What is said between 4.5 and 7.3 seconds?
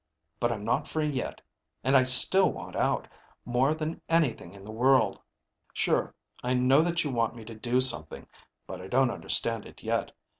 in the world. "Sure, I know that you